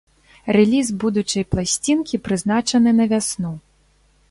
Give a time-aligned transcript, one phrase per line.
[0.55, 3.55] Рэліз будучай пласцінкі прызначаны на вясну.